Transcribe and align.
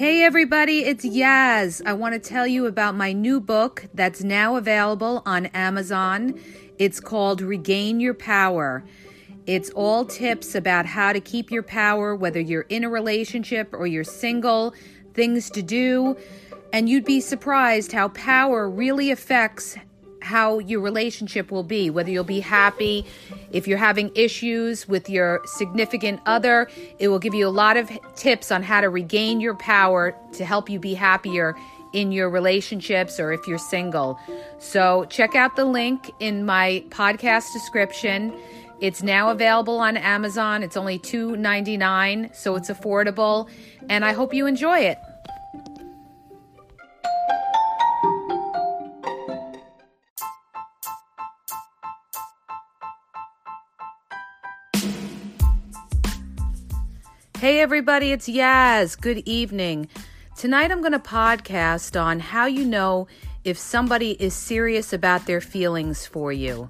Hey 0.00 0.22
everybody, 0.22 0.78
it's 0.78 1.04
Yaz. 1.04 1.82
I 1.84 1.92
want 1.92 2.14
to 2.14 2.18
tell 2.18 2.46
you 2.46 2.64
about 2.64 2.94
my 2.94 3.12
new 3.12 3.38
book 3.38 3.84
that's 3.92 4.24
now 4.24 4.56
available 4.56 5.22
on 5.26 5.44
Amazon. 5.52 6.40
It's 6.78 7.00
called 7.00 7.42
Regain 7.42 8.00
Your 8.00 8.14
Power. 8.14 8.82
It's 9.44 9.68
all 9.68 10.06
tips 10.06 10.54
about 10.54 10.86
how 10.86 11.12
to 11.12 11.20
keep 11.20 11.50
your 11.50 11.62
power, 11.62 12.16
whether 12.16 12.40
you're 12.40 12.64
in 12.70 12.82
a 12.82 12.88
relationship 12.88 13.74
or 13.74 13.86
you're 13.86 14.02
single, 14.02 14.72
things 15.12 15.50
to 15.50 15.60
do. 15.60 16.16
And 16.72 16.88
you'd 16.88 17.04
be 17.04 17.20
surprised 17.20 17.92
how 17.92 18.08
power 18.08 18.70
really 18.70 19.10
affects 19.10 19.76
how 20.22 20.60
your 20.60 20.80
relationship 20.80 21.50
will 21.50 21.62
be, 21.62 21.90
whether 21.90 22.10
you'll 22.10 22.24
be 22.24 22.40
happy, 22.40 23.04
if 23.52 23.66
you're 23.66 23.78
having 23.78 24.10
issues 24.14 24.88
with 24.88 25.08
your 25.08 25.40
significant 25.44 26.20
other, 26.26 26.68
it 26.98 27.08
will 27.08 27.18
give 27.18 27.34
you 27.34 27.46
a 27.46 27.50
lot 27.50 27.76
of 27.76 27.90
tips 28.14 28.50
on 28.50 28.62
how 28.62 28.80
to 28.80 28.88
regain 28.88 29.40
your 29.40 29.54
power 29.56 30.14
to 30.32 30.44
help 30.44 30.70
you 30.70 30.78
be 30.78 30.94
happier 30.94 31.56
in 31.92 32.12
your 32.12 32.30
relationships 32.30 33.18
or 33.18 33.32
if 33.32 33.46
you're 33.48 33.58
single. 33.58 34.18
So, 34.58 35.06
check 35.06 35.34
out 35.34 35.56
the 35.56 35.64
link 35.64 36.10
in 36.20 36.46
my 36.46 36.84
podcast 36.90 37.52
description. 37.52 38.32
It's 38.80 39.02
now 39.02 39.30
available 39.30 39.78
on 39.78 39.96
Amazon. 39.96 40.62
It's 40.62 40.76
only 40.76 40.98
$2.99, 40.98 42.34
so 42.34 42.56
it's 42.56 42.70
affordable, 42.70 43.48
and 43.88 44.04
I 44.04 44.12
hope 44.12 44.32
you 44.32 44.46
enjoy 44.46 44.78
it. 44.80 44.98
Hey, 57.40 57.60
everybody, 57.60 58.12
it's 58.12 58.28
Yaz. 58.28 59.00
Good 59.00 59.22
evening. 59.24 59.88
Tonight 60.36 60.70
I'm 60.70 60.82
going 60.82 60.92
to 60.92 60.98
podcast 60.98 61.98
on 61.98 62.20
how 62.20 62.44
you 62.44 62.66
know 62.66 63.08
if 63.44 63.56
somebody 63.56 64.10
is 64.10 64.34
serious 64.34 64.92
about 64.92 65.24
their 65.24 65.40
feelings 65.40 66.04
for 66.04 66.30
you. 66.32 66.68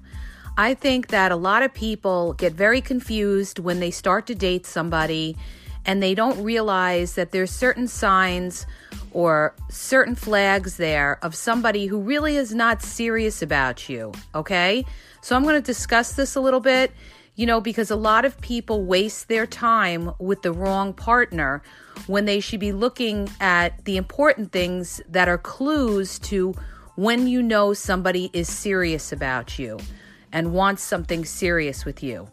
I 0.55 0.73
think 0.75 1.07
that 1.07 1.33
a 1.33 1.35
lot 1.35 1.61
of 1.61 1.73
people 1.73 2.31
get 2.35 2.53
very 2.53 2.79
confused 2.79 3.59
when 3.59 3.81
they 3.81 3.91
start 3.91 4.27
to 4.27 4.33
date 4.33 4.65
somebody 4.65 5.35
and 5.85 6.01
they 6.01 6.15
don't 6.15 6.41
realize 6.41 7.15
that 7.15 7.31
there's 7.31 7.51
certain 7.51 7.89
signs 7.89 8.65
or 9.11 9.53
certain 9.67 10.15
flags 10.15 10.77
there 10.77 11.19
of 11.21 11.35
somebody 11.35 11.87
who 11.87 11.99
really 11.99 12.37
is 12.37 12.55
not 12.55 12.81
serious 12.81 13.41
about 13.41 13.89
you, 13.89 14.13
okay? 14.33 14.85
So 15.21 15.35
I'm 15.35 15.43
going 15.43 15.55
to 15.55 15.61
discuss 15.61 16.13
this 16.13 16.35
a 16.35 16.39
little 16.39 16.61
bit 16.61 16.93
you 17.35 17.45
know, 17.45 17.61
because 17.61 17.89
a 17.89 17.95
lot 17.95 18.25
of 18.25 18.39
people 18.41 18.83
waste 18.83 19.27
their 19.27 19.45
time 19.45 20.11
with 20.19 20.41
the 20.41 20.51
wrong 20.51 20.93
partner 20.93 21.63
when 22.07 22.25
they 22.25 22.39
should 22.39 22.59
be 22.59 22.71
looking 22.71 23.29
at 23.39 23.85
the 23.85 23.97
important 23.97 24.51
things 24.51 25.01
that 25.07 25.27
are 25.27 25.37
clues 25.37 26.19
to 26.19 26.53
when 26.95 27.27
you 27.27 27.41
know 27.41 27.73
somebody 27.73 28.29
is 28.33 28.49
serious 28.49 29.11
about 29.11 29.57
you 29.57 29.79
and 30.31 30.53
wants 30.53 30.83
something 30.83 31.25
serious 31.25 31.85
with 31.85 32.03
you. 32.03 32.27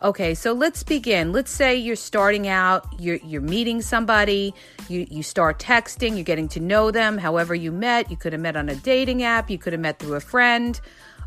Okay, 0.00 0.34
so 0.34 0.52
let's 0.52 0.84
begin. 0.84 1.32
Let's 1.32 1.50
say 1.50 1.74
you're 1.74 1.96
starting 1.96 2.46
out, 2.46 2.86
you're, 3.00 3.16
you're 3.16 3.40
meeting 3.40 3.82
somebody, 3.82 4.54
you, 4.88 5.06
you 5.10 5.24
start 5.24 5.58
texting, 5.58 6.14
you're 6.14 6.22
getting 6.22 6.46
to 6.50 6.60
know 6.60 6.92
them, 6.92 7.18
however 7.18 7.52
you 7.52 7.72
met. 7.72 8.08
You 8.08 8.16
could 8.16 8.32
have 8.32 8.40
met 8.40 8.56
on 8.56 8.68
a 8.68 8.76
dating 8.76 9.24
app, 9.24 9.50
you 9.50 9.58
could 9.58 9.72
have 9.72 9.82
met 9.82 9.98
through 9.98 10.14
a 10.14 10.20
friend. 10.20 10.80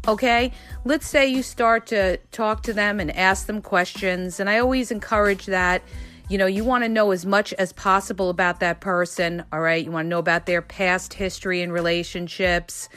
Okay, 0.08 0.52
let's 0.84 1.08
say 1.08 1.28
you 1.28 1.44
start 1.44 1.86
to 1.88 2.18
talk 2.32 2.64
to 2.64 2.74
them 2.74 3.00
and 3.00 3.16
ask 3.16 3.46
them 3.46 3.62
questions, 3.62 4.40
and 4.40 4.50
I 4.50 4.58
always 4.58 4.92
encourage 4.92 5.46
that. 5.46 5.84
You 6.28 6.38
know, 6.38 6.46
you 6.46 6.64
want 6.64 6.86
to 6.86 6.90
know 6.90 7.12
as 7.12 7.26
much 7.26 7.52
as 7.54 7.74
possible 7.74 8.30
about 8.30 8.62
that 8.62 8.80
person, 8.80 9.44
all 9.52 9.60
right? 9.60 9.84
You 9.84 9.92
want 9.92 10.06
to 10.06 10.10
know 10.10 10.18
about 10.18 10.46
their 10.46 10.62
past 10.62 11.14
history 11.14 11.62
and 11.62 11.74
relationships. 11.74 12.88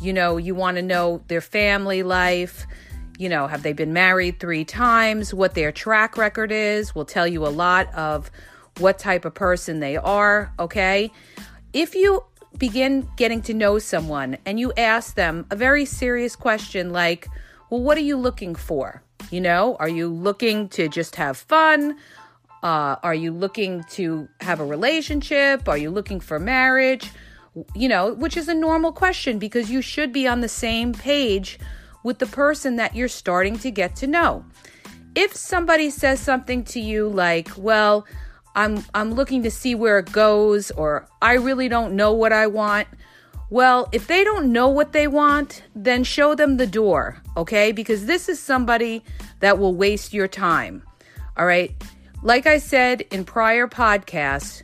You 0.00 0.12
know, 0.12 0.36
you 0.36 0.54
want 0.54 0.76
to 0.76 0.82
know 0.82 1.20
their 1.26 1.40
family 1.40 2.04
life. 2.04 2.64
You 3.18 3.28
know, 3.28 3.48
have 3.48 3.64
they 3.64 3.72
been 3.72 3.92
married 3.92 4.38
three 4.38 4.64
times? 4.64 5.34
What 5.34 5.54
their 5.54 5.72
track 5.72 6.16
record 6.16 6.52
is 6.52 6.94
will 6.94 7.04
tell 7.04 7.26
you 7.26 7.44
a 7.44 7.48
lot 7.48 7.92
of 7.92 8.30
what 8.78 8.98
type 9.00 9.24
of 9.24 9.34
person 9.34 9.80
they 9.80 9.96
are, 9.96 10.52
okay? 10.60 11.10
If 11.72 11.96
you 11.96 12.24
begin 12.58 13.08
getting 13.16 13.42
to 13.42 13.54
know 13.54 13.78
someone 13.78 14.38
and 14.46 14.58
you 14.58 14.72
ask 14.76 15.14
them 15.14 15.46
a 15.50 15.56
very 15.56 15.84
serious 15.84 16.36
question 16.36 16.90
like, 16.90 17.28
well, 17.70 17.80
what 17.80 17.96
are 17.96 18.02
you 18.02 18.16
looking 18.16 18.54
for? 18.54 19.02
You 19.30 19.40
know, 19.40 19.76
are 19.80 19.88
you 19.88 20.08
looking 20.08 20.68
to 20.70 20.88
just 20.88 21.16
have 21.16 21.36
fun? 21.36 21.96
Uh, 22.62 22.96
are 23.02 23.14
you 23.14 23.32
looking 23.32 23.84
to 23.90 24.28
have 24.40 24.60
a 24.60 24.64
relationship? 24.64 25.68
Are 25.68 25.78
you 25.78 25.90
looking 25.90 26.20
for 26.20 26.38
marriage? 26.38 27.10
You 27.74 27.88
know, 27.88 28.12
which 28.12 28.36
is 28.36 28.48
a 28.48 28.54
normal 28.54 28.92
question 28.92 29.38
because 29.38 29.70
you 29.70 29.82
should 29.82 30.12
be 30.12 30.28
on 30.28 30.40
the 30.40 30.48
same 30.48 30.92
page 30.92 31.58
with 32.02 32.18
the 32.18 32.26
person 32.26 32.76
that 32.76 32.94
you're 32.94 33.08
starting 33.08 33.58
to 33.58 33.70
get 33.70 33.96
to 33.96 34.06
know. 34.06 34.44
If 35.14 35.34
somebody 35.34 35.90
says 35.90 36.20
something 36.20 36.62
to 36.64 36.80
you 36.80 37.08
like, 37.08 37.48
well, 37.56 38.06
I'm 38.56 38.82
I'm 38.94 39.12
looking 39.12 39.42
to 39.42 39.50
see 39.50 39.74
where 39.74 39.98
it 39.98 40.10
goes 40.10 40.70
or 40.72 41.06
I 41.20 41.34
really 41.34 41.68
don't 41.68 41.94
know 41.94 42.12
what 42.12 42.32
I 42.32 42.46
want. 42.46 42.88
Well, 43.50 43.88
if 43.92 44.08
they 44.08 44.24
don't 44.24 44.50
know 44.50 44.66
what 44.68 44.92
they 44.92 45.06
want, 45.06 45.62
then 45.76 46.02
show 46.02 46.34
them 46.34 46.56
the 46.56 46.66
door, 46.66 47.22
okay? 47.36 47.70
Because 47.70 48.06
this 48.06 48.28
is 48.28 48.40
somebody 48.40 49.04
that 49.38 49.58
will 49.58 49.74
waste 49.74 50.12
your 50.12 50.26
time. 50.26 50.82
All 51.36 51.46
right? 51.46 51.70
Like 52.22 52.46
I 52.46 52.58
said 52.58 53.02
in 53.12 53.24
prior 53.24 53.68
podcasts, 53.68 54.62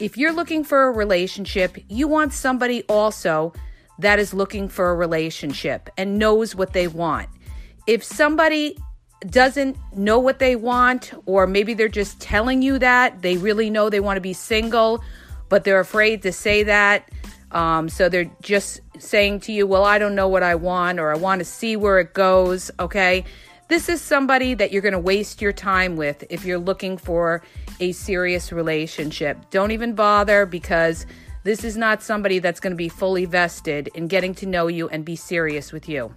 if 0.00 0.16
you're 0.16 0.32
looking 0.32 0.64
for 0.64 0.88
a 0.88 0.90
relationship, 0.90 1.76
you 1.88 2.08
want 2.08 2.32
somebody 2.32 2.82
also 2.88 3.52
that 4.00 4.18
is 4.18 4.34
looking 4.34 4.68
for 4.68 4.90
a 4.90 4.96
relationship 4.96 5.88
and 5.96 6.18
knows 6.18 6.56
what 6.56 6.72
they 6.72 6.88
want. 6.88 7.28
If 7.86 8.02
somebody 8.02 8.76
doesn't 9.30 9.76
know 9.96 10.18
what 10.18 10.38
they 10.38 10.56
want, 10.56 11.12
or 11.26 11.46
maybe 11.46 11.74
they're 11.74 11.88
just 11.88 12.20
telling 12.20 12.62
you 12.62 12.78
that 12.78 13.22
they 13.22 13.36
really 13.36 13.70
know 13.70 13.90
they 13.90 14.00
want 14.00 14.16
to 14.16 14.22
be 14.22 14.32
single, 14.32 15.02
but 15.48 15.64
they're 15.64 15.80
afraid 15.80 16.22
to 16.22 16.32
say 16.32 16.62
that. 16.64 17.08
Um, 17.50 17.88
so 17.88 18.08
they're 18.08 18.30
just 18.40 18.80
saying 18.98 19.40
to 19.40 19.52
you, 19.52 19.66
Well, 19.66 19.84
I 19.84 19.98
don't 19.98 20.14
know 20.14 20.28
what 20.28 20.42
I 20.42 20.54
want, 20.54 20.98
or 20.98 21.12
I 21.12 21.16
want 21.16 21.40
to 21.40 21.44
see 21.44 21.76
where 21.76 21.98
it 21.98 22.14
goes. 22.14 22.70
Okay. 22.80 23.24
This 23.68 23.88
is 23.88 24.02
somebody 24.02 24.52
that 24.54 24.70
you're 24.70 24.82
going 24.82 24.92
to 24.92 24.98
waste 24.98 25.40
your 25.40 25.52
time 25.52 25.96
with 25.96 26.24
if 26.28 26.44
you're 26.44 26.58
looking 26.58 26.98
for 26.98 27.42
a 27.80 27.92
serious 27.92 28.52
relationship. 28.52 29.38
Don't 29.50 29.70
even 29.70 29.94
bother 29.94 30.44
because 30.44 31.06
this 31.44 31.64
is 31.64 31.76
not 31.76 32.02
somebody 32.02 32.38
that's 32.38 32.60
going 32.60 32.72
to 32.72 32.76
be 32.76 32.90
fully 32.90 33.24
vested 33.24 33.88
in 33.94 34.08
getting 34.08 34.34
to 34.34 34.46
know 34.46 34.66
you 34.66 34.88
and 34.90 35.06
be 35.06 35.16
serious 35.16 35.72
with 35.72 35.88
you. 35.88 36.14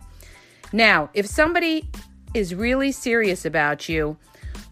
Now, 0.73 1.09
if 1.13 1.27
somebody 1.27 1.89
is 2.35 2.53
really 2.53 2.91
serious 2.91 3.45
about 3.45 3.87
you, 3.87 4.17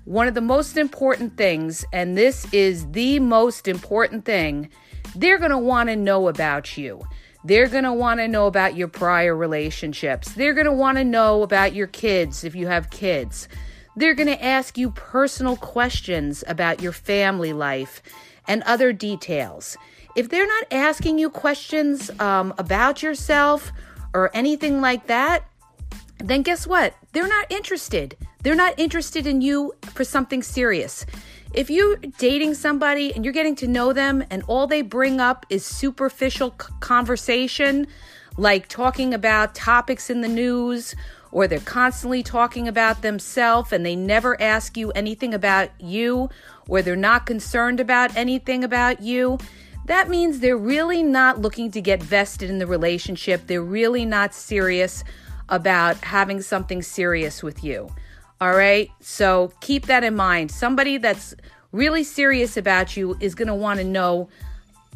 one 0.06 0.28
of 0.28 0.34
the 0.34 0.42
most 0.42 0.76
important 0.76 1.38
things, 1.38 1.86
and 1.94 2.18
this 2.18 2.52
is 2.54 2.92
the 2.92 3.20
most 3.20 3.68
important 3.68 4.26
thing, 4.26 4.70
they're 5.16 5.40
going 5.40 5.52
to 5.52 5.58
want 5.58 5.88
to 5.90 5.96
know 5.96 6.28
about 6.28 6.78
you. 6.78 7.02
They're 7.46 7.68
going 7.68 7.86
to 7.86 7.94
want 7.94 8.20
to 8.20 8.28
know 8.28 8.48
about 8.48 8.76
your 8.76 8.88
prior 8.88 9.36
relationships. 9.36 10.34
They're 10.34 10.54
going 10.54 10.66
to 10.66 10.74
want 10.74 10.98
to 10.98 11.04
know 11.04 11.42
about 11.42 11.74
your 11.74 11.88
kids 11.88 12.44
if 12.44 12.54
you 12.54 12.68
have 12.68 12.90
kids. 12.90 13.48
They're 13.96 14.14
going 14.14 14.28
to 14.28 14.44
ask 14.44 14.78
you 14.78 14.92
personal 14.92 15.56
questions 15.56 16.44
about 16.48 16.82
your 16.82 16.94
family 16.94 17.54
life 17.54 18.02
and 18.48 18.64
other 18.64 18.92
details. 18.92 19.78
If 20.16 20.30
they're 20.30 20.48
not 20.48 20.66
asking 20.72 21.18
you 21.20 21.30
questions 21.30 22.10
um, 22.20 22.54
about 22.58 23.02
yourself 23.02 23.72
or 24.14 24.32
anything 24.34 24.82
like 24.82 25.08
that, 25.08 25.46
then 26.24 26.42
guess 26.42 26.66
what? 26.66 26.96
They're 27.12 27.28
not 27.28 27.52
interested. 27.52 28.18
They're 28.42 28.56
not 28.56 28.80
interested 28.80 29.28
in 29.28 29.42
you 29.42 29.74
for 29.94 30.04
something 30.04 30.42
serious. 30.42 31.06
If 31.54 31.70
you're 31.70 31.98
dating 32.18 32.56
somebody 32.56 33.14
and 33.14 33.24
you're 33.24 33.34
getting 33.34 33.56
to 33.58 33.68
know 33.68 33.94
them 33.94 34.24
and 34.32 34.42
all 34.48 34.66
they 34.66 34.82
bring 34.82 35.20
up 35.20 35.46
is 35.50 35.66
superficial 35.66 36.52
conversation, 36.52 37.88
like 38.38 38.68
talking 38.68 39.14
about 39.14 39.54
topics 39.54 40.10
in 40.10 40.22
the 40.22 40.28
news, 40.28 40.96
or 41.32 41.48
they're 41.48 41.60
constantly 41.60 42.24
talking 42.24 42.68
about 42.68 43.02
themselves 43.02 43.72
and 43.72 43.86
they 43.86 43.96
never 43.96 44.42
ask 44.42 44.78
you 44.78 44.92
anything 44.92 45.34
about 45.34 45.70
you, 45.80 46.30
or 46.68 46.82
they're 46.82 46.96
not 46.96 47.26
concerned 47.26 47.80
about 47.80 48.16
anything 48.16 48.64
about 48.64 49.02
you, 49.02 49.38
that 49.86 50.10
means 50.10 50.40
they're 50.40 50.58
really 50.58 51.04
not 51.04 51.42
looking 51.42 51.70
to 51.72 51.82
get 51.82 52.02
vested 52.02 52.50
in 52.50 52.60
the 52.60 52.68
relationship. 52.68 53.48
They're 53.48 53.62
really 53.62 54.06
not 54.06 54.34
serious 54.34 55.04
about 55.50 55.98
having 55.98 56.42
something 56.42 56.82
serious 56.82 57.44
with 57.44 57.64
you. 57.64 57.94
All 58.42 58.54
right. 58.54 58.90
So 59.00 59.54
keep 59.62 59.86
that 59.86 60.04
in 60.04 60.16
mind. 60.16 60.52
Somebody 60.52 60.98
that's 60.98 61.34
really 61.72 62.04
serious 62.04 62.58
about 62.58 62.98
you 62.98 63.18
is 63.20 63.36
going 63.36 63.48
to 63.48 63.56
want 63.56 63.80
to 63.80 63.86
know 63.86 64.30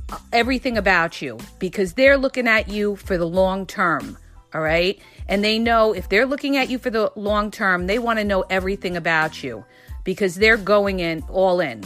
uh, 0.09 0.17
everything 0.33 0.77
about 0.77 1.21
you 1.21 1.37
because 1.59 1.93
they're 1.93 2.17
looking 2.17 2.47
at 2.47 2.67
you 2.67 2.95
for 2.95 3.17
the 3.17 3.27
long 3.27 3.65
term. 3.65 4.17
All 4.53 4.61
right. 4.61 4.99
And 5.27 5.43
they 5.43 5.59
know 5.59 5.93
if 5.93 6.09
they're 6.09 6.25
looking 6.25 6.57
at 6.57 6.69
you 6.69 6.77
for 6.77 6.89
the 6.89 7.11
long 7.15 7.51
term, 7.51 7.87
they 7.87 7.99
want 7.99 8.19
to 8.19 8.25
know 8.25 8.41
everything 8.49 8.97
about 8.97 9.43
you 9.43 9.65
because 10.03 10.35
they're 10.35 10.57
going 10.57 10.99
in 10.99 11.21
all 11.29 11.59
in. 11.59 11.83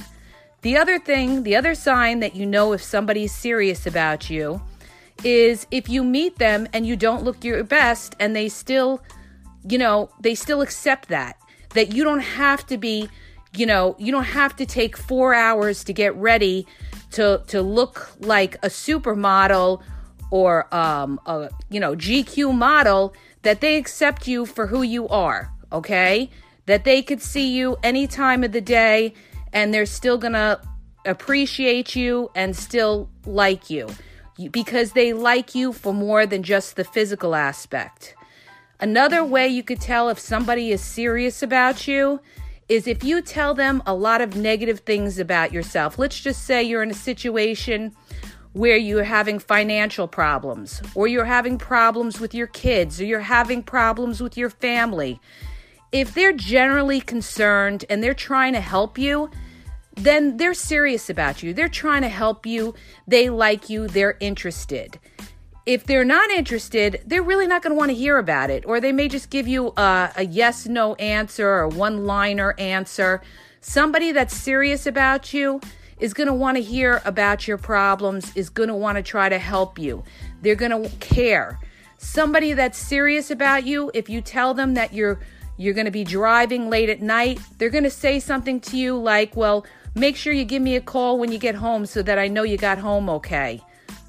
The 0.61 0.77
other 0.77 0.99
thing, 0.99 1.43
the 1.43 1.55
other 1.55 1.73
sign 1.73 2.19
that 2.19 2.35
you 2.35 2.45
know 2.45 2.73
if 2.73 2.83
somebody's 2.83 3.33
serious 3.33 3.87
about 3.87 4.29
you 4.29 4.61
is 5.23 5.67
if 5.71 5.89
you 5.89 6.03
meet 6.03 6.37
them 6.37 6.67
and 6.73 6.85
you 6.85 6.95
don't 6.95 7.23
look 7.23 7.43
your 7.43 7.63
best 7.63 8.15
and 8.19 8.35
they 8.35 8.49
still, 8.49 9.01
you 9.67 9.77
know, 9.77 10.09
they 10.19 10.35
still 10.35 10.61
accept 10.61 11.09
that. 11.09 11.37
That 11.73 11.93
you 11.93 12.03
don't 12.03 12.19
have 12.21 12.65
to 12.67 12.77
be, 12.77 13.09
you 13.55 13.65
know, 13.65 13.95
you 13.97 14.11
don't 14.11 14.25
have 14.25 14.55
to 14.57 14.65
take 14.65 14.97
four 14.97 15.33
hours 15.33 15.83
to 15.85 15.93
get 15.93 16.15
ready 16.15 16.67
to 17.11 17.41
to 17.47 17.61
look 17.61 18.11
like 18.19 18.55
a 18.55 18.67
supermodel 18.67 19.81
or 20.31 20.73
um 20.73 21.19
a 21.25 21.49
you 21.69 21.79
know 21.79 21.95
GQ 21.95 22.53
model 22.53 23.13
that 23.43 23.61
they 23.61 23.77
accept 23.77 24.27
you 24.27 24.45
for 24.45 24.67
who 24.67 24.81
you 24.81 25.07
are, 25.07 25.51
okay? 25.71 26.29
That 26.65 26.83
they 26.83 27.01
could 27.01 27.21
see 27.21 27.47
you 27.47 27.77
any 27.83 28.05
time 28.05 28.43
of 28.43 28.51
the 28.51 28.61
day 28.61 29.13
and 29.53 29.73
they're 29.73 29.85
still 29.85 30.19
to 30.19 30.61
appreciate 31.05 31.95
you 31.95 32.29
and 32.35 32.55
still 32.55 33.09
like 33.25 33.69
you 33.69 33.87
because 34.51 34.93
they 34.93 35.13
like 35.13 35.55
you 35.55 35.73
for 35.73 35.93
more 35.93 36.25
than 36.25 36.43
just 36.43 36.75
the 36.75 36.83
physical 36.83 37.35
aspect. 37.35 38.15
Another 38.79 39.23
way 39.23 39.47
you 39.47 39.63
could 39.63 39.79
tell 39.79 40.09
if 40.09 40.17
somebody 40.17 40.71
is 40.71 40.81
serious 40.81 41.43
about 41.43 41.87
you 41.87 42.19
is 42.67 42.87
if 42.87 43.03
you 43.03 43.21
tell 43.21 43.53
them 43.53 43.83
a 43.85 43.93
lot 43.93 44.21
of 44.21 44.35
negative 44.35 44.79
things 44.79 45.19
about 45.19 45.51
yourself. 45.51 45.99
Let's 45.99 46.19
just 46.19 46.45
say 46.45 46.63
you're 46.63 46.81
in 46.81 46.89
a 46.89 46.95
situation 46.95 47.93
where 48.53 48.77
you're 48.77 49.03
having 49.03 49.39
financial 49.39 50.07
problems, 50.07 50.81
or 50.95 51.07
you're 51.07 51.25
having 51.25 51.57
problems 51.57 52.19
with 52.19 52.33
your 52.33 52.47
kids, 52.47 52.99
or 52.99 53.05
you're 53.05 53.19
having 53.19 53.63
problems 53.63 54.21
with 54.21 54.35
your 54.35 54.49
family. 54.49 55.19
If 55.91 56.13
they're 56.13 56.33
generally 56.33 57.01
concerned 57.01 57.85
and 57.89 58.03
they're 58.03 58.13
trying 58.13 58.53
to 58.53 58.61
help 58.61 58.97
you, 58.97 59.29
then 60.03 60.37
they're 60.37 60.53
serious 60.53 61.09
about 61.09 61.43
you. 61.43 61.53
They're 61.53 61.69
trying 61.69 62.01
to 62.01 62.09
help 62.09 62.45
you. 62.45 62.73
They 63.07 63.29
like 63.29 63.69
you. 63.69 63.87
They're 63.87 64.17
interested. 64.19 64.99
If 65.65 65.85
they're 65.85 66.05
not 66.05 66.31
interested, 66.31 67.03
they're 67.05 67.21
really 67.21 67.45
not 67.45 67.61
going 67.61 67.71
to 67.71 67.77
want 67.77 67.89
to 67.91 67.95
hear 67.95 68.17
about 68.17 68.49
it, 68.49 68.65
or 68.65 68.79
they 68.79 68.91
may 68.91 69.07
just 69.07 69.29
give 69.29 69.47
you 69.47 69.73
a, 69.77 70.11
a 70.17 70.25
yes 70.25 70.65
no 70.65 70.95
answer 70.95 71.47
or 71.47 71.67
one 71.67 72.05
liner 72.05 72.55
answer. 72.57 73.21
Somebody 73.61 74.11
that's 74.11 74.35
serious 74.35 74.87
about 74.87 75.33
you 75.33 75.61
is 75.99 76.15
going 76.15 76.27
to 76.27 76.33
want 76.33 76.57
to 76.57 76.63
hear 76.63 76.99
about 77.05 77.47
your 77.47 77.59
problems, 77.59 78.35
is 78.35 78.49
going 78.49 78.69
to 78.69 78.75
want 78.75 78.95
to 78.95 79.03
try 79.03 79.29
to 79.29 79.37
help 79.37 79.77
you. 79.77 80.03
They're 80.41 80.55
going 80.55 80.71
to 80.71 80.89
care. 80.97 81.59
Somebody 81.99 82.53
that's 82.53 82.79
serious 82.79 83.29
about 83.29 83.63
you, 83.63 83.91
if 83.93 84.09
you 84.09 84.21
tell 84.21 84.55
them 84.55 84.73
that 84.73 84.93
you're 84.93 85.19
you're 85.57 85.75
going 85.75 85.85
to 85.85 85.91
be 85.91 86.03
driving 86.03 86.71
late 86.71 86.89
at 86.89 87.03
night, 87.03 87.39
they're 87.59 87.69
going 87.69 87.83
to 87.83 87.91
say 87.91 88.19
something 88.19 88.59
to 88.61 88.77
you 88.77 88.97
like, 88.97 89.35
"Well, 89.35 89.63
Make 89.93 90.15
sure 90.15 90.31
you 90.31 90.45
give 90.45 90.61
me 90.61 90.75
a 90.75 90.81
call 90.81 91.17
when 91.17 91.31
you 91.31 91.37
get 91.37 91.55
home 91.55 91.85
so 91.85 92.01
that 92.01 92.17
I 92.17 92.27
know 92.27 92.43
you 92.43 92.57
got 92.57 92.77
home 92.77 93.09
okay. 93.09 93.61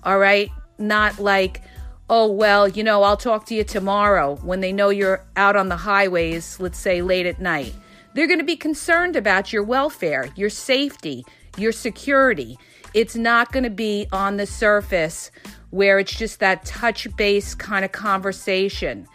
All 0.04 0.18
right? 0.18 0.50
Not 0.78 1.18
like, 1.18 1.62
oh, 2.08 2.30
well, 2.30 2.68
you 2.68 2.84
know, 2.84 3.02
I'll 3.02 3.16
talk 3.16 3.46
to 3.46 3.54
you 3.54 3.64
tomorrow 3.64 4.36
when 4.42 4.60
they 4.60 4.72
know 4.72 4.90
you're 4.90 5.24
out 5.34 5.56
on 5.56 5.68
the 5.68 5.76
highways, 5.76 6.60
let's 6.60 6.78
say 6.78 7.02
late 7.02 7.26
at 7.26 7.40
night. 7.40 7.74
They're 8.14 8.26
going 8.26 8.38
to 8.38 8.44
be 8.44 8.56
concerned 8.56 9.16
about 9.16 9.52
your 9.52 9.64
welfare, 9.64 10.28
your 10.36 10.50
safety, 10.50 11.24
your 11.56 11.72
security. 11.72 12.58
It's 12.94 13.16
not 13.16 13.50
going 13.52 13.64
to 13.64 13.70
be 13.70 14.06
on 14.12 14.36
the 14.36 14.46
surface 14.46 15.30
where 15.70 15.98
it's 15.98 16.14
just 16.14 16.38
that 16.40 16.64
touch 16.64 17.08
base 17.16 17.54
kind 17.54 17.84
of 17.84 17.92
conversation. 17.92 19.08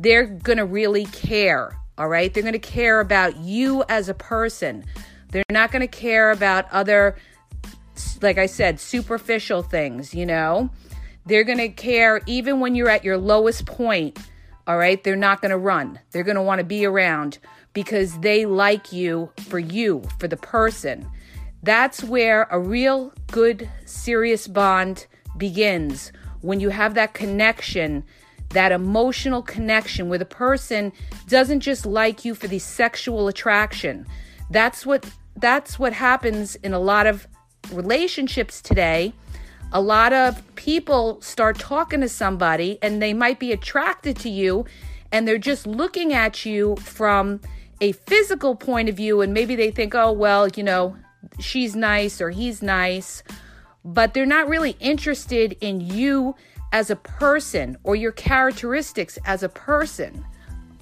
They're 0.00 0.26
going 0.26 0.58
to 0.58 0.64
really 0.64 1.04
care, 1.06 1.78
all 1.96 2.08
right? 2.08 2.34
They're 2.34 2.42
going 2.42 2.52
to 2.52 2.58
care 2.58 3.00
about 3.00 3.36
you 3.36 3.84
as 3.88 4.08
a 4.08 4.14
person. 4.14 4.84
They're 5.30 5.44
not 5.50 5.72
going 5.72 5.82
to 5.82 5.88
care 5.88 6.30
about 6.30 6.70
other, 6.72 7.16
like 8.20 8.38
I 8.38 8.46
said, 8.46 8.80
superficial 8.80 9.62
things, 9.62 10.14
you 10.14 10.26
know? 10.26 10.70
They're 11.26 11.44
going 11.44 11.58
to 11.58 11.68
care 11.68 12.20
even 12.26 12.60
when 12.60 12.74
you're 12.74 12.88
at 12.88 13.04
your 13.04 13.18
lowest 13.18 13.66
point, 13.66 14.18
all 14.66 14.78
right? 14.78 15.02
They're 15.02 15.16
not 15.16 15.40
going 15.40 15.50
to 15.50 15.58
run. 15.58 16.00
They're 16.10 16.24
going 16.24 16.36
to 16.36 16.42
want 16.42 16.58
to 16.58 16.64
be 16.64 16.84
around 16.84 17.38
because 17.72 18.18
they 18.20 18.46
like 18.46 18.92
you 18.92 19.30
for 19.48 19.58
you, 19.58 20.02
for 20.18 20.26
the 20.26 20.36
person. 20.36 21.06
That's 21.62 22.02
where 22.02 22.48
a 22.50 22.58
real 22.58 23.12
good, 23.30 23.68
serious 23.84 24.48
bond 24.48 25.06
begins 25.36 26.10
when 26.40 26.58
you 26.58 26.70
have 26.70 26.94
that 26.94 27.14
connection, 27.14 28.02
that 28.50 28.72
emotional 28.72 29.42
connection 29.42 30.08
where 30.08 30.18
the 30.18 30.24
person 30.24 30.92
doesn't 31.28 31.60
just 31.60 31.84
like 31.84 32.24
you 32.24 32.34
for 32.34 32.48
the 32.48 32.58
sexual 32.58 33.28
attraction. 33.28 34.06
That's 34.50 34.84
what 34.84 35.08
that's 35.40 35.78
what 35.78 35.92
happens 35.92 36.56
in 36.56 36.72
a 36.72 36.78
lot 36.78 37.06
of 37.06 37.26
relationships 37.72 38.60
today. 38.60 39.12
A 39.72 39.80
lot 39.80 40.12
of 40.12 40.42
people 40.56 41.20
start 41.20 41.58
talking 41.58 42.00
to 42.00 42.08
somebody 42.08 42.78
and 42.82 43.00
they 43.00 43.12
might 43.12 43.38
be 43.38 43.52
attracted 43.52 44.16
to 44.18 44.28
you 44.28 44.64
and 45.12 45.26
they're 45.26 45.38
just 45.38 45.66
looking 45.66 46.12
at 46.12 46.44
you 46.44 46.76
from 46.76 47.40
a 47.80 47.92
physical 47.92 48.54
point 48.54 48.88
of 48.88 48.96
view 48.96 49.20
and 49.20 49.32
maybe 49.32 49.56
they 49.56 49.70
think, 49.70 49.94
oh, 49.94 50.12
well, 50.12 50.48
you 50.48 50.62
know, 50.62 50.96
she's 51.38 51.76
nice 51.76 52.20
or 52.20 52.30
he's 52.30 52.62
nice, 52.62 53.22
but 53.84 54.12
they're 54.12 54.26
not 54.26 54.48
really 54.48 54.76
interested 54.80 55.56
in 55.60 55.80
you 55.80 56.34
as 56.72 56.90
a 56.90 56.96
person 56.96 57.76
or 57.82 57.96
your 57.96 58.12
characteristics 58.12 59.18
as 59.24 59.42
a 59.42 59.48
person 59.48 60.24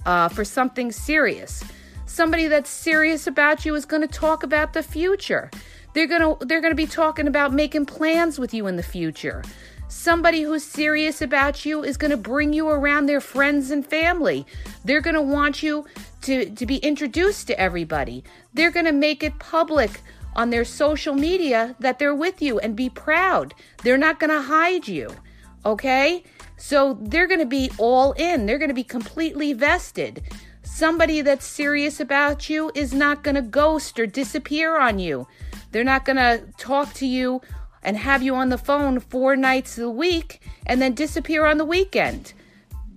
uh, 0.05 0.29
for 0.29 0.43
something 0.43 0.91
serious. 0.91 1.63
Somebody 2.09 2.47
that's 2.47 2.71
serious 2.71 3.27
about 3.27 3.65
you 3.65 3.75
is 3.75 3.85
going 3.85 4.01
to 4.01 4.07
talk 4.07 4.41
about 4.41 4.73
the 4.73 4.81
future. 4.81 5.51
They're 5.93 6.07
going 6.07 6.21
to 6.21 6.43
they're 6.43 6.59
going 6.59 6.71
to 6.71 6.75
be 6.75 6.87
talking 6.87 7.27
about 7.27 7.53
making 7.53 7.85
plans 7.85 8.39
with 8.39 8.51
you 8.51 8.65
in 8.65 8.77
the 8.77 8.83
future. 8.83 9.43
Somebody 9.89 10.41
who's 10.41 10.63
serious 10.63 11.21
about 11.21 11.65
you 11.65 11.83
is 11.83 11.97
going 11.97 12.09
to 12.09 12.17
bring 12.17 12.51
you 12.51 12.67
around 12.67 13.05
their 13.05 13.21
friends 13.21 13.69
and 13.69 13.85
family. 13.85 14.47
They're 14.83 15.01
going 15.01 15.15
to 15.15 15.21
want 15.21 15.61
you 15.61 15.85
to, 16.23 16.49
to 16.49 16.65
be 16.65 16.77
introduced 16.77 17.45
to 17.47 17.59
everybody. 17.59 18.23
They're 18.55 18.71
going 18.71 18.87
to 18.87 18.91
make 18.91 19.23
it 19.23 19.37
public 19.37 20.01
on 20.35 20.49
their 20.49 20.65
social 20.65 21.13
media 21.13 21.75
that 21.79 21.99
they're 21.99 22.15
with 22.15 22.41
you 22.41 22.57
and 22.59 22.75
be 22.75 22.89
proud. 22.89 23.53
They're 23.83 23.97
not 23.97 24.19
going 24.19 24.31
to 24.31 24.41
hide 24.41 24.87
you. 24.87 25.15
Okay? 25.63 26.23
So 26.57 26.97
they're 27.01 27.27
going 27.27 27.39
to 27.39 27.45
be 27.45 27.69
all 27.77 28.13
in, 28.13 28.47
they're 28.47 28.57
going 28.57 28.69
to 28.69 28.75
be 28.75 28.83
completely 28.83 29.53
vested. 29.53 30.23
Somebody 30.71 31.21
that's 31.21 31.45
serious 31.45 31.99
about 31.99 32.49
you 32.49 32.71
is 32.73 32.93
not 32.93 33.21
going 33.21 33.35
to 33.35 33.41
ghost 33.41 33.99
or 33.99 34.05
disappear 34.05 34.77
on 34.77 34.97
you. 34.97 35.27
They're 35.71 35.83
not 35.83 36.05
going 36.05 36.17
to 36.17 36.45
talk 36.57 36.93
to 36.95 37.05
you 37.05 37.41
and 37.83 37.97
have 37.97 38.23
you 38.23 38.33
on 38.35 38.47
the 38.47 38.57
phone 38.57 39.01
four 39.01 39.35
nights 39.35 39.77
a 39.77 39.89
week 39.89 40.41
and 40.65 40.81
then 40.81 40.93
disappear 40.93 41.45
on 41.45 41.57
the 41.57 41.65
weekend. 41.65 42.31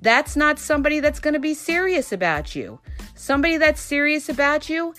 That's 0.01 0.37
not 0.37 0.61
somebody 0.61 1.01
that's 1.01 1.19
going 1.19 1.35
to 1.35 1.41
be 1.41 1.55
serious 1.55 2.13
about 2.13 2.55
you. 2.55 2.79
Somebody 3.17 3.57
that's 3.57 3.81
serious 3.81 4.29
about 4.29 4.69
you, 4.69 4.95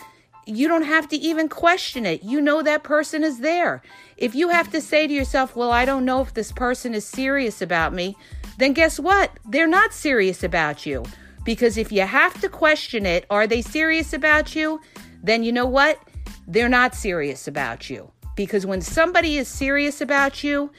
you 0.45 0.67
don't 0.67 0.83
have 0.83 1.07
to 1.09 1.15
even 1.15 1.47
question 1.47 2.05
it. 2.05 2.21
You 2.23 2.41
know 2.41 2.61
that 2.63 2.83
person 2.83 3.23
is 3.23 3.39
there. 3.39 3.81
If 4.17 4.35
you 4.35 4.49
have 4.49 4.69
to 4.71 4.81
say 4.81 5.07
to 5.07 5.13
yourself, 5.13 5.55
Well, 5.55 5.71
I 5.71 5.85
don't 5.85 6.05
know 6.05 6.21
if 6.21 6.33
this 6.33 6.51
person 6.51 6.93
is 6.93 7.05
serious 7.05 7.61
about 7.61 7.93
me, 7.93 8.17
then 8.57 8.73
guess 8.73 8.99
what? 8.99 9.31
They're 9.45 9.67
not 9.67 9.93
serious 9.93 10.43
about 10.43 10.85
you. 10.85 11.05
Because 11.43 11.77
if 11.77 11.91
you 11.91 12.01
have 12.01 12.39
to 12.41 12.49
question 12.49 13.05
it, 13.05 13.25
are 13.29 13.47
they 13.47 13.61
serious 13.61 14.13
about 14.13 14.55
you? 14.55 14.79
Then 15.21 15.43
you 15.43 15.51
know 15.51 15.65
what? 15.65 15.99
They're 16.47 16.69
not 16.69 16.95
serious 16.95 17.47
about 17.47 17.89
you. 17.89 18.11
Because 18.35 18.65
when 18.65 18.81
somebody 18.81 19.37
is 19.37 19.47
serious 19.47 20.01
about 20.01 20.43
you, 20.43 20.71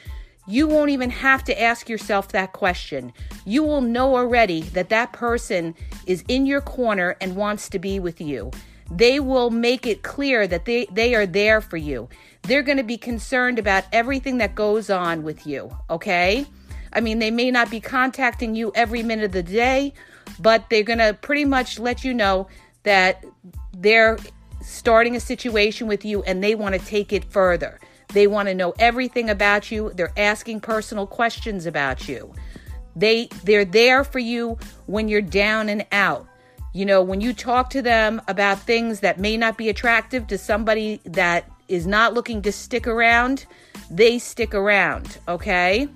you 0.47 0.67
won't 0.67 0.91
even 0.91 1.09
have 1.09 1.43
to 1.45 1.61
ask 1.61 1.89
yourself 1.89 2.29
that 2.29 2.53
question. 2.53 3.11
You 3.45 3.63
will 3.63 3.81
know 3.81 4.15
already 4.15 4.61
that 4.61 4.89
that 4.89 5.13
person 5.13 5.73
is 6.05 6.23
in 6.27 6.45
your 6.45 6.61
corner 6.61 7.15
and 7.19 7.35
wants 7.35 7.69
to 7.69 7.79
be 7.79 7.99
with 7.99 8.21
you. 8.21 8.51
They 8.91 9.19
will 9.19 9.49
make 9.49 9.87
it 9.87 10.03
clear 10.03 10.45
that 10.45 10.65
they, 10.65 10.85
they 10.91 11.15
are 11.15 11.25
there 11.25 11.61
for 11.61 11.77
you. 11.77 12.07
They're 12.43 12.61
going 12.61 12.77
to 12.77 12.83
be 12.83 12.97
concerned 12.97 13.57
about 13.57 13.85
everything 13.91 14.37
that 14.37 14.53
goes 14.53 14.91
on 14.91 15.23
with 15.23 15.47
you, 15.47 15.75
okay? 15.89 16.45
I 16.95 17.01
mean, 17.01 17.19
they 17.19 17.31
may 17.31 17.51
not 17.51 17.69
be 17.69 17.79
contacting 17.79 18.55
you 18.55 18.71
every 18.73 19.03
minute 19.03 19.25
of 19.25 19.31
the 19.33 19.43
day, 19.43 19.93
but 20.39 20.69
they're 20.69 20.83
going 20.83 20.99
to 20.99 21.13
pretty 21.13 21.45
much 21.45 21.77
let 21.77 22.03
you 22.03 22.13
know 22.13 22.47
that 22.83 23.23
they're 23.77 24.17
starting 24.61 25.15
a 25.15 25.19
situation 25.19 25.87
with 25.87 26.05
you 26.05 26.23
and 26.23 26.43
they 26.43 26.55
want 26.55 26.73
to 26.73 26.79
take 26.85 27.13
it 27.13 27.25
further. 27.25 27.79
They 28.13 28.27
want 28.27 28.47
to 28.47 28.55
know 28.55 28.73
everything 28.79 29.29
about 29.29 29.71
you. 29.71 29.91
They're 29.93 30.13
asking 30.17 30.61
personal 30.61 31.05
questions 31.05 31.65
about 31.65 32.07
you. 32.07 32.33
They 32.95 33.27
they're 33.43 33.65
there 33.65 34.03
for 34.05 34.19
you 34.19 34.57
when 34.85 35.09
you're 35.09 35.21
down 35.21 35.67
and 35.67 35.85
out. 35.91 36.27
You 36.73 36.85
know, 36.85 37.01
when 37.01 37.19
you 37.19 37.33
talk 37.33 37.69
to 37.71 37.81
them 37.81 38.21
about 38.27 38.59
things 38.59 39.01
that 39.01 39.19
may 39.19 39.37
not 39.37 39.57
be 39.57 39.69
attractive 39.69 40.27
to 40.27 40.37
somebody 40.37 41.01
that 41.05 41.49
is 41.67 41.85
not 41.85 42.13
looking 42.13 42.41
to 42.43 42.51
stick 42.51 42.87
around, 42.87 43.45
they 43.89 44.19
stick 44.19 44.53
around, 44.53 45.17
okay? 45.27 45.89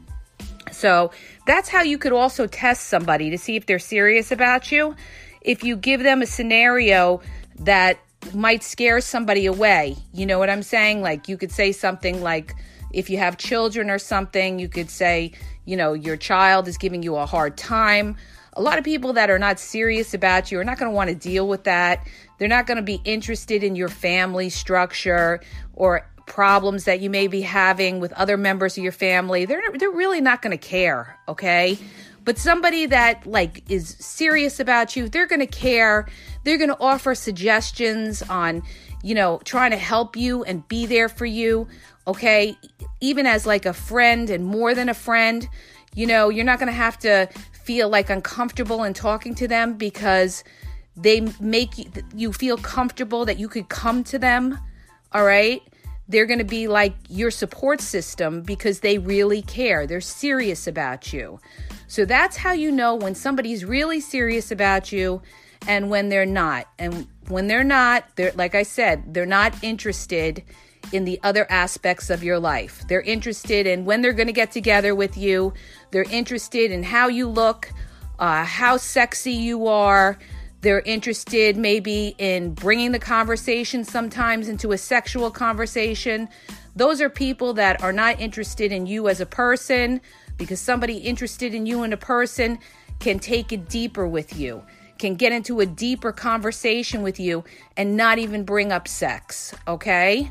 So, 0.72 1.12
that's 1.46 1.70
how 1.70 1.82
you 1.82 1.98
could 1.98 2.14
also 2.14 2.48
test 2.48 2.88
somebody 2.88 3.30
to 3.32 3.38
see 3.38 3.56
if 3.56 3.66
they're 3.66 3.80
serious 3.80 4.32
about 4.32 4.72
you. 4.72 4.96
If 5.42 5.64
you 5.64 5.76
give 5.76 6.04
them 6.04 6.22
a 6.22 6.26
scenario 6.26 7.22
that 7.60 8.00
might 8.34 8.64
scare 8.64 9.02
somebody 9.02 9.46
away. 9.46 9.96
You 10.14 10.26
know 10.26 10.40
what 10.40 10.50
I'm 10.50 10.64
saying? 10.64 11.02
Like 11.02 11.28
you 11.28 11.38
could 11.38 11.52
say 11.52 11.72
something 11.72 12.22
like 12.22 12.56
if 12.92 13.10
you 13.10 13.18
have 13.18 13.38
children 13.38 13.90
or 13.90 14.00
something, 14.00 14.60
you 14.60 14.68
could 14.68 14.90
say, 14.90 15.32
you 15.66 15.78
know, 15.78 15.94
your 15.94 16.18
child 16.18 16.68
is 16.68 16.78
giving 16.78 17.04
you 17.04 17.16
a 17.16 17.26
hard 17.26 17.58
time. 17.58 18.18
A 18.54 18.62
lot 18.62 18.78
of 18.78 18.84
people 18.84 19.14
that 19.14 19.30
are 19.30 19.40
not 19.40 19.60
serious 19.60 20.14
about 20.14 20.52
you 20.52 20.60
are 20.60 20.64
not 20.64 20.78
going 20.78 20.92
to 20.92 20.96
want 20.96 21.10
to 21.10 21.16
deal 21.16 21.48
with 21.48 21.64
that. 21.66 22.06
They're 22.38 22.48
not 22.48 22.68
going 22.68 22.78
to 22.78 22.84
be 22.84 23.00
interested 23.06 23.64
in 23.64 23.76
your 23.76 23.90
family 23.90 24.50
structure 24.50 25.42
or 25.74 26.10
problems 26.30 26.86
that 26.86 27.02
you 27.02 27.10
may 27.10 27.28
be 27.28 27.42
having 27.42 28.00
with 28.00 28.14
other 28.14 28.38
members 28.38 28.78
of 28.78 28.84
your 28.84 28.94
family. 28.94 29.44
They're 29.44 29.62
they're 29.78 29.92
really 29.92 30.22
not 30.22 30.42
going 30.42 30.58
to 30.58 30.68
care, 30.68 31.20
okay? 31.28 31.78
But 32.24 32.38
somebody 32.38 32.86
that 32.86 33.26
like 33.26 33.70
is 33.70 33.98
serious 34.00 34.60
about 34.60 34.96
you, 34.96 35.10
they're 35.10 35.28
going 35.28 35.40
to 35.40 35.48
care. 35.48 36.08
They're 36.44 36.58
going 36.58 36.70
to 36.70 36.80
offer 36.80 37.16
suggestions 37.16 38.22
on, 38.22 38.64
you 39.04 39.16
know, 39.16 39.42
trying 39.44 39.72
to 39.72 39.78
help 39.78 40.16
you 40.16 40.44
and 40.44 40.66
be 40.68 40.86
there 40.86 41.10
for 41.10 41.26
you, 41.26 41.68
okay? 42.08 42.56
Even 43.02 43.26
as 43.26 43.46
like 43.46 43.66
a 43.66 43.74
friend 43.74 44.30
and 44.30 44.46
more 44.46 44.74
than 44.74 44.90
a 44.90 44.94
friend, 44.94 45.48
you 45.96 46.06
know, 46.06 46.30
you're 46.30 46.46
not 46.46 46.60
going 46.60 46.72
to 46.72 46.74
have 46.74 47.00
to 47.00 47.28
feel 47.52 47.90
like 47.90 48.10
uncomfortable 48.10 48.84
in 48.84 48.94
talking 48.94 49.36
to 49.36 49.48
them 49.48 49.74
because 49.74 50.44
they 50.96 51.22
make 51.40 51.74
you 52.16 52.34
feel 52.34 52.58
comfortable 52.58 53.26
that 53.26 53.40
you 53.40 53.48
could 53.48 53.70
come 53.70 54.04
to 54.04 54.20
them, 54.20 54.60
all 55.12 55.26
right? 55.26 55.62
They're 56.10 56.26
going 56.26 56.40
to 56.40 56.46
be 56.46 56.68
like 56.68 56.96
your 57.08 57.32
support 57.32 57.80
system 57.80 58.42
because 58.42 58.82
they 58.82 58.98
really 58.98 59.44
care. 59.44 59.88
They're 59.88 60.02
serious 60.02 60.68
about 60.68 61.14
you. 61.14 61.40
So 61.88 62.04
that's 62.04 62.38
how 62.38 62.52
you 62.52 62.72
know 62.72 62.96
when 62.96 63.16
somebody's 63.16 63.64
really 63.64 64.02
serious 64.02 64.52
about 64.52 64.92
you 64.92 65.22
and 65.68 65.90
when 65.90 66.10
they're 66.10 66.26
not. 66.26 66.68
And 66.78 67.08
when 67.28 67.48
they're 67.48 67.64
not, 67.64 68.06
they're 68.16 68.32
like 68.34 68.56
I 68.56 68.64
said, 68.64 69.14
they're 69.14 69.26
not 69.26 69.64
interested 69.64 70.44
in 70.92 71.06
the 71.06 71.20
other 71.24 71.46
aspects 71.52 72.10
of 72.10 72.24
your 72.24 72.40
life. 72.40 72.84
They're 72.88 73.02
interested 73.02 73.68
in 73.68 73.86
when 73.86 74.02
they're 74.02 74.14
going 74.14 74.28
to 74.28 74.34
get 74.34 74.52
together 74.52 74.96
with 74.96 75.18
you. 75.18 75.54
They're 75.92 76.10
interested 76.10 76.72
in 76.72 76.84
how 76.84 77.08
you 77.08 77.28
look, 77.28 77.72
uh, 78.18 78.44
how 78.44 78.78
sexy 78.78 79.34
you 79.34 79.68
are. 79.68 80.18
They're 80.62 80.82
interested 80.82 81.56
maybe 81.56 82.16
in 82.18 82.54
bringing 82.54 82.92
the 82.92 83.00
conversation 83.00 83.84
sometimes 83.84 84.50
into 84.50 84.72
a 84.74 84.78
sexual 84.78 85.32
conversation. 85.32 86.28
Those 86.76 87.00
are 87.02 87.10
people 87.10 87.54
that 87.54 87.82
are 87.82 87.94
not 87.94 88.20
interested 88.20 88.72
in 88.72 88.86
you 88.86 89.08
as 89.08 89.22
a 89.22 89.26
person, 89.26 90.02
because 90.38 90.60
somebody 90.60 90.98
interested 90.98 91.54
in 91.54 91.66
you 91.66 91.84
and 91.84 91.94
a 91.94 91.98
person 91.98 92.60
can 93.00 93.20
take 93.20 93.54
it 93.54 93.70
deeper 93.70 94.08
with 94.08 94.38
you, 94.38 94.64
can 94.98 95.16
get 95.16 95.32
into 95.32 95.62
a 95.62 95.66
deeper 95.66 96.12
conversation 96.12 97.02
with 97.02 97.20
you 97.20 97.44
and 97.78 97.96
not 97.96 98.20
even 98.20 98.44
bring 98.44 98.72
up 98.72 98.88
sex, 98.88 99.54
okay? 99.68 100.30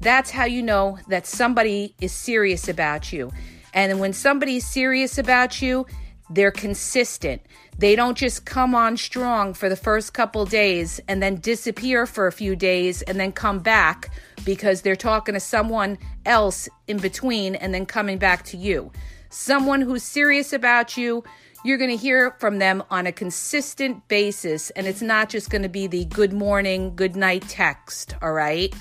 That's 0.00 0.30
how 0.30 0.44
you 0.44 0.62
know 0.62 0.98
that 1.08 1.26
somebody 1.26 1.94
is 2.00 2.12
serious 2.12 2.68
about 2.68 3.12
you. 3.12 3.30
And 3.74 4.00
when 4.00 4.12
somebody's 4.12 4.66
serious 4.66 5.18
about 5.18 5.62
you, 5.62 5.86
they're 6.30 6.50
consistent. 6.50 7.42
They 7.78 7.96
don't 7.96 8.16
just 8.16 8.44
come 8.44 8.74
on 8.74 8.96
strong 8.96 9.54
for 9.54 9.68
the 9.68 9.76
first 9.76 10.12
couple 10.12 10.44
days 10.44 11.00
and 11.08 11.22
then 11.22 11.36
disappear 11.36 12.06
for 12.06 12.26
a 12.26 12.32
few 12.32 12.56
days 12.56 13.02
and 13.02 13.18
then 13.18 13.32
come 13.32 13.60
back 13.60 14.10
because 14.44 14.82
they're 14.82 14.96
talking 14.96 15.34
to 15.34 15.40
someone 15.40 15.98
else 16.26 16.68
in 16.86 16.98
between 16.98 17.54
and 17.54 17.72
then 17.72 17.86
coming 17.86 18.18
back 18.18 18.44
to 18.46 18.56
you 18.56 18.90
someone 19.30 19.80
who's 19.80 20.02
serious 20.02 20.52
about 20.52 20.96
you. 20.96 21.24
You're 21.64 21.78
going 21.78 21.90
to 21.90 21.96
hear 21.96 22.36
from 22.38 22.58
them 22.58 22.82
on 22.90 23.06
a 23.06 23.12
consistent 23.12 24.06
basis, 24.08 24.70
and 24.70 24.86
it's 24.86 25.02
not 25.02 25.28
just 25.28 25.50
going 25.50 25.62
to 25.62 25.68
be 25.68 25.86
the 25.86 26.04
good 26.04 26.32
morning, 26.32 26.94
good 26.94 27.16
night 27.16 27.48
text, 27.48 28.14
all 28.22 28.32
right? 28.32 28.72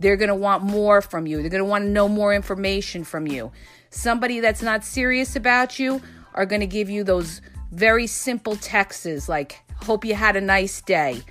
They're 0.00 0.16
going 0.16 0.28
to 0.28 0.34
want 0.34 0.64
more 0.64 1.02
from 1.02 1.26
you. 1.26 1.40
They're 1.40 1.50
going 1.50 1.62
to 1.62 1.68
want 1.68 1.84
to 1.84 1.90
know 1.90 2.08
more 2.08 2.34
information 2.34 3.04
from 3.04 3.26
you. 3.26 3.52
Somebody 3.90 4.40
that's 4.40 4.62
not 4.62 4.84
serious 4.84 5.36
about 5.36 5.78
you 5.78 6.02
are 6.34 6.46
going 6.46 6.60
to 6.60 6.66
give 6.66 6.90
you 6.90 7.04
those 7.04 7.40
very 7.72 8.06
simple 8.06 8.56
texts 8.56 9.28
like, 9.28 9.60
hope 9.82 10.04
you 10.04 10.14
had 10.14 10.36
a 10.36 10.40
nice 10.40 10.80
day, 10.80 11.22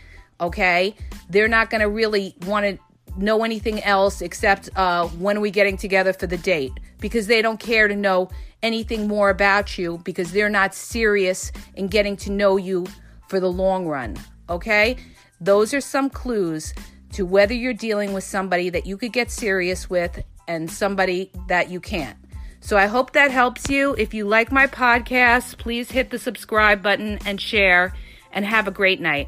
okay? 0.41 0.95
They're 1.29 1.48
not 1.48 1.69
going 1.69 1.81
to 1.81 1.89
really 1.89 2.36
want 2.45 2.65
to 2.65 2.77
know 3.17 3.43
anything 3.43 3.83
else 3.83 4.22
except 4.22 4.69
uh, 4.75 5.07
when 5.07 5.38
are 5.38 5.41
we 5.41 5.51
getting 5.51 5.77
together 5.77 6.13
for 6.13 6.27
the 6.27 6.38
date 6.38 6.72
because 7.00 7.27
they 7.27 7.41
don't 7.41 7.60
care 7.60 7.88
to 7.88 7.95
know 7.95 8.29
anything 8.62 9.07
more 9.07 9.29
about 9.29 9.77
you 9.77 10.00
because 10.03 10.31
they're 10.31 10.50
not 10.50 10.74
serious 10.74 11.51
in 11.75 11.88
getting 11.88 12.15
to 12.15 12.31
know 12.31 12.57
you 12.57 12.86
for 13.27 13.39
the 13.39 13.51
long 13.51 13.86
run. 13.86 14.17
Okay? 14.50 14.98
Those 15.39 15.74
are 15.74 15.81
some 15.81 16.10
clues 16.10 16.74
to 17.12 17.25
whether 17.25 17.53
you're 17.53 17.74
dealing 17.74 18.13
with 18.13 18.24
somebody 18.24 18.69
that 18.69 18.86
you 18.86 18.98
could 18.98 19.13
get 19.13 19.29
serious 19.29 19.89
with 19.89 20.24
and 20.48 20.69
somebody 20.69 21.31
that 21.48 21.69
you 21.69 21.79
can't. 21.79 22.17
So 22.65 22.77
I 22.77 22.86
hope 22.86 23.12
that 23.12 23.29
helps 23.29 23.70
you. 23.70 23.93
If 23.98 24.13
you 24.13 24.24
like 24.25 24.50
my 24.50 24.67
podcast, 24.67 25.58
please 25.58 25.91
hit 25.91 26.12
the 26.12 26.17
subscribe 26.17 26.82
button 26.82 27.20
and 27.25 27.39
share, 27.39 27.93
and 28.32 28.46
have 28.46 28.70
a 28.70 28.72
great 28.72 29.01
night. 29.01 29.27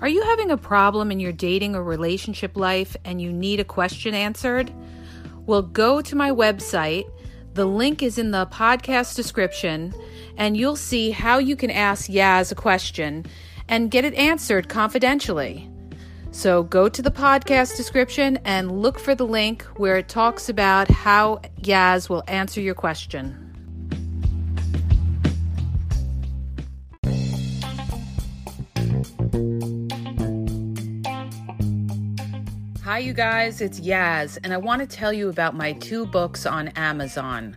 Are 0.00 0.08
you 0.08 0.22
having 0.22 0.50
a 0.50 0.56
problem 0.56 1.12
in 1.12 1.20
your 1.20 1.32
dating 1.32 1.76
or 1.76 1.84
relationship 1.84 2.56
life 2.56 2.96
and 3.04 3.20
you 3.20 3.30
need 3.30 3.60
a 3.60 3.64
question 3.64 4.14
answered? 4.14 4.72
Well, 5.44 5.60
go 5.60 6.00
to 6.00 6.16
my 6.16 6.30
website. 6.30 7.04
The 7.52 7.66
link 7.66 8.02
is 8.02 8.16
in 8.16 8.30
the 8.30 8.46
podcast 8.46 9.16
description, 9.16 9.92
and 10.38 10.56
you'll 10.56 10.76
see 10.76 11.10
how 11.10 11.36
you 11.36 11.56
can 11.56 11.70
ask 11.70 12.08
Yaz 12.08 12.50
a 12.50 12.54
question 12.54 13.26
and 13.68 13.90
get 13.90 14.04
it 14.04 14.14
answered 14.14 14.68
confidentially. 14.68 15.68
So 16.30 16.62
go 16.62 16.88
to 16.88 17.02
the 17.02 17.10
podcast 17.10 17.76
description 17.76 18.38
and 18.44 18.80
look 18.80 18.98
for 18.98 19.14
the 19.14 19.26
link 19.26 19.62
where 19.76 19.96
it 19.96 20.08
talks 20.08 20.48
about 20.48 20.88
how 20.88 21.42
Yaz 21.60 22.08
will 22.08 22.22
answer 22.28 22.60
your 22.60 22.74
question. 22.74 23.44
Hi, 32.84 33.00
you 33.00 33.12
guys, 33.12 33.60
it's 33.60 33.80
Yaz, 33.80 34.38
and 34.42 34.52
I 34.52 34.56
want 34.56 34.80
to 34.80 34.86
tell 34.86 35.12
you 35.12 35.28
about 35.28 35.54
my 35.54 35.72
two 35.74 36.06
books 36.06 36.46
on 36.46 36.68
Amazon. 36.68 37.56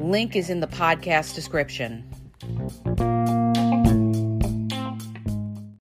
Link 0.00 0.34
is 0.34 0.48
in 0.48 0.60
the 0.60 0.66
podcast 0.66 1.34
description. 1.34 2.02